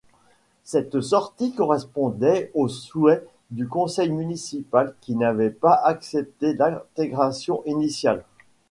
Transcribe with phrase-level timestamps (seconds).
[0.63, 8.25] Cette sortie correspondait au souhait du conseil municipal qui n'avait pas accepté l'intégration initiale.